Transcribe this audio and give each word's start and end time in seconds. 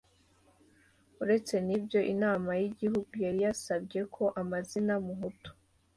Uretse 1.21 1.55
n'ibyo 1.67 1.99
Inama 2.13 2.39
Nkuru 2.49 2.59
y'Igihugu 2.61 3.11
yari 3.25 3.39
yarasabye 3.45 3.99
ko 4.15 4.23
amazina 4.41 4.93
Muhutu, 5.05 5.49